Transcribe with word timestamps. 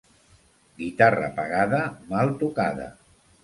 Guitarra 0.79 1.29
pagada, 1.37 1.85
mal 2.15 2.37
tocada. 2.43 2.93